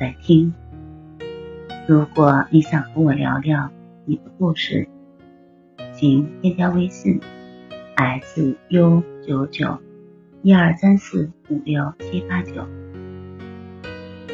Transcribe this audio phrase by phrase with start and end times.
[0.00, 0.54] 在听。
[1.86, 3.70] 如果你想和我聊聊
[4.06, 4.88] 你的故事，
[5.92, 7.20] 请添加微信
[7.96, 9.78] s u 九九
[10.40, 12.66] 一二三四五六七八九。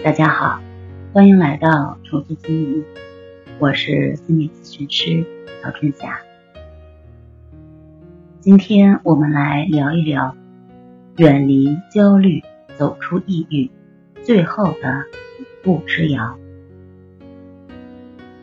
[0.05, 0.61] 大家好，
[1.13, 2.85] 欢迎来到重塑心灵，
[3.59, 5.27] 我是心理咨询师
[5.61, 6.21] 曹春霞。
[8.39, 10.37] 今天我们来聊一聊
[11.17, 12.41] 远离焦虑，
[12.77, 13.69] 走出抑郁，
[14.23, 15.03] 最后的。
[15.67, 16.39] 步之遥。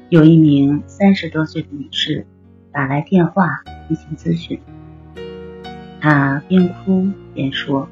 [0.10, 2.28] 有一名三十多岁的女士
[2.70, 4.60] 打来电话进行咨询，
[6.02, 7.88] 她边哭边说：“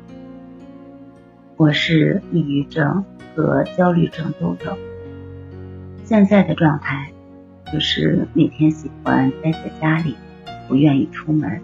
[1.55, 4.77] 我是抑郁症和焦虑症都有，
[6.03, 7.09] 现在的状态
[7.71, 10.17] 就是每天喜欢待在家里，
[10.67, 11.61] 不愿意出门。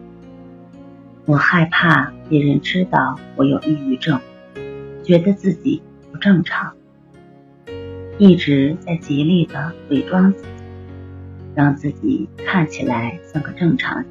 [1.25, 4.22] 我害怕别人知道我有抑郁症，
[5.03, 5.81] 觉得自己
[6.13, 6.73] 不正常。”
[8.19, 10.47] 一直在极力的伪装自己，
[11.53, 14.05] 让自己看起来像个正常人，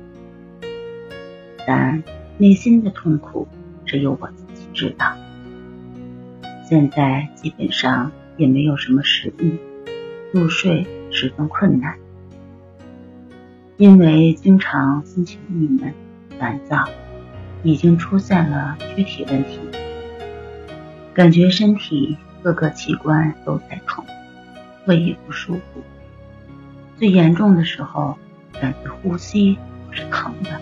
[1.66, 2.04] 但
[2.38, 3.48] 内心的痛苦
[3.84, 5.12] 只有我自己知道。
[6.68, 9.58] 现在基本上也没有什么食欲，
[10.32, 11.96] 入睡十分困难，
[13.76, 15.92] 因为经常心情郁闷、
[16.38, 16.88] 烦躁，
[17.64, 19.58] 已经出现了躯体问题，
[21.12, 22.16] 感觉身体。
[22.46, 24.04] 各个器官都在疼，
[24.86, 25.82] 胃也不舒服。
[26.96, 28.16] 最严重的时候，
[28.52, 29.58] 感觉呼吸
[29.90, 30.60] 是疼的。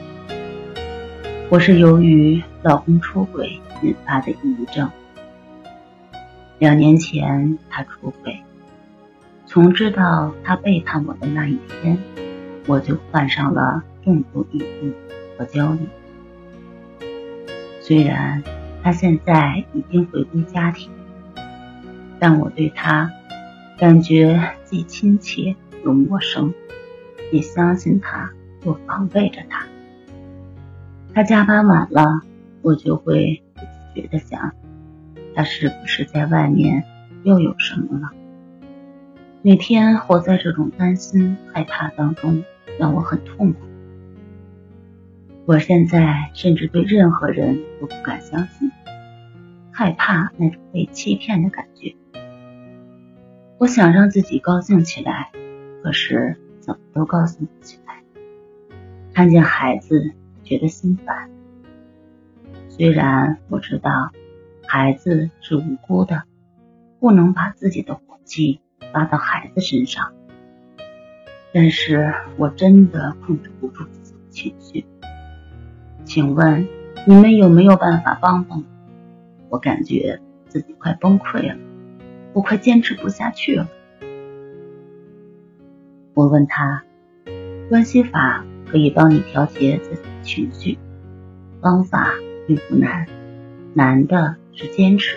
[1.50, 4.90] 我是由于老公出轨引发的抑郁症。
[6.58, 8.42] 两年前他出轨，
[9.44, 11.98] 从知道他背叛我的那一天，
[12.66, 14.94] 我就患上了重度抑郁
[15.36, 15.80] 和焦虑。
[17.82, 18.42] 虽然
[18.82, 20.90] 他现在已经回归家庭。
[22.26, 23.12] 但我对他
[23.76, 25.54] 感觉既亲切
[25.84, 26.54] 又陌生，
[27.30, 28.32] 也相信他
[28.64, 29.66] 又防备着他。
[31.12, 32.22] 他加班晚了，
[32.62, 34.54] 我就会不自觉的想，
[35.34, 36.84] 他是不是在外面
[37.24, 38.08] 又有什么了？
[39.42, 42.42] 每天活在这种担心、害怕当中，
[42.78, 43.58] 让我很痛苦。
[45.44, 48.72] 我现在甚至对任何人都不敢相信，
[49.70, 51.94] 害怕那种被欺骗的感觉。
[53.64, 55.32] 我想让自己高兴起来，
[55.82, 58.02] 可是怎么都高兴不起来。
[59.14, 61.30] 看见孩子，觉得心烦。
[62.68, 64.10] 虽然我知道
[64.66, 66.24] 孩子是无辜的，
[67.00, 68.60] 不能把自己的火气
[68.92, 70.12] 发到孩子身上，
[71.54, 74.86] 但是我真的控制不住自己的情绪。
[76.04, 76.68] 请问
[77.06, 78.64] 你们有没有办法帮帮我？
[79.48, 81.56] 我感觉自己快崩溃了。
[82.34, 83.66] 我快坚持不下去了。
[86.12, 86.84] 我问他，
[87.68, 90.78] 关系法可以帮你调节自己的情绪，
[91.60, 92.12] 方法
[92.46, 93.06] 并不难，
[93.72, 95.16] 难的是坚持。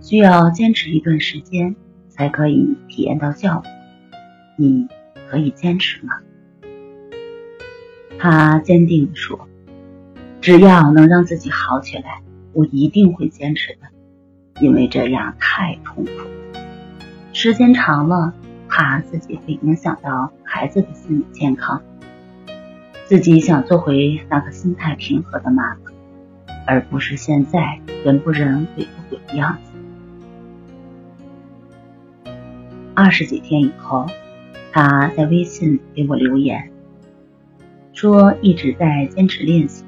[0.00, 1.76] 需要坚持一段时间
[2.08, 3.70] 才可以体验到效果。
[4.56, 4.88] 你
[5.28, 6.14] 可以坚持吗？
[8.18, 9.48] 他坚定地说
[10.40, 12.22] ：“只要能让自己好起来，
[12.54, 13.80] 我一定会坚持的。”
[14.60, 16.10] 因为这样太痛苦，
[17.32, 18.34] 时间长了，
[18.68, 21.82] 怕自己会影响到孩子的心理健康。
[23.06, 25.80] 自己想做回那个心态平和的妈妈，
[26.66, 29.72] 而不是现在人不人鬼不鬼的样子。
[32.94, 34.06] 二十几天以后，
[34.72, 36.70] 他在微信给我留言，
[37.94, 39.84] 说一直在坚持练习，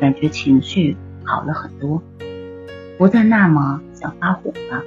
[0.00, 0.94] 感觉情绪
[1.24, 2.02] 好了很多。
[2.98, 3.82] 不再那么
[4.20, 4.82] 发火了，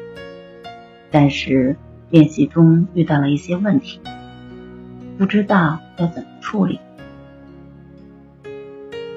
[1.12, 1.75] 但是
[2.10, 4.00] 练习中遇到了一些问题，
[5.18, 6.80] 不知道要怎么处理。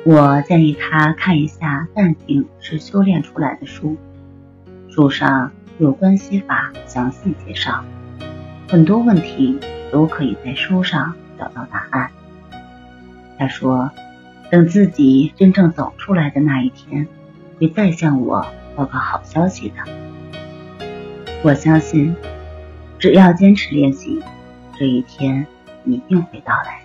[0.05, 3.97] 我建议他看一下《淡定是修炼出来的》书，
[4.89, 7.85] 书上有关系法详细介绍，
[8.69, 9.59] 很多问题
[9.93, 12.11] 都可以在书上找到答案。
[13.39, 13.91] 他说，
[14.51, 17.07] 等自己真正走出来的那一天，
[17.59, 18.45] 会再向我。
[18.75, 19.77] 报告好消息的，
[21.43, 22.15] 我相信，
[22.99, 24.23] 只要坚持练习，
[24.79, 25.47] 这一天
[25.85, 26.83] 一定会到来。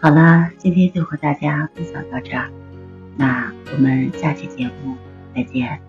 [0.00, 2.50] 好啦，今天就和大家分享到这儿，
[3.16, 4.96] 那我们下期节目
[5.34, 5.80] 再见。